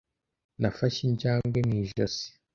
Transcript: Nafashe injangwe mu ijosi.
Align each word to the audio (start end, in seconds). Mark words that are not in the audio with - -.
Nafashe 0.61 0.99
injangwe 1.09 1.59
mu 1.67 1.73
ijosi. 1.83 2.25